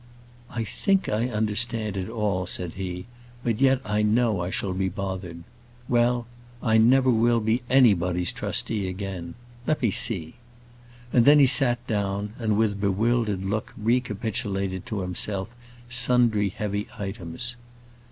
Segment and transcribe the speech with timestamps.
[0.49, 3.05] "I think I understand it all," said he;
[3.43, 5.43] "but yet I know I shall be bothered.
[5.87, 6.25] Well,
[6.59, 9.35] I never will be anybody's trustee again.
[9.67, 10.37] Let me see!"
[11.13, 15.49] and then he sat down, and with bewildered look recapitulated to himself
[15.87, 17.55] sundry heavy items.